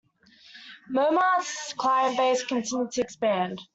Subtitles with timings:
[0.91, 3.61] Momart's client base continued to expand.